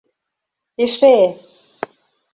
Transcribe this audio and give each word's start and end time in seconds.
—Эше! 0.83 1.15